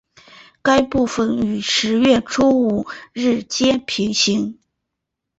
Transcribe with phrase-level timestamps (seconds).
[0.63, 4.57] 该部份与十月初五日街平行。